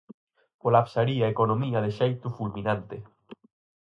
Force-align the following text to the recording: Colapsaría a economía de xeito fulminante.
Colapsaría 0.63 1.23
a 1.25 1.33
economía 1.35 1.83
de 1.85 1.91
xeito 1.99 2.27
fulminante. 2.37 2.97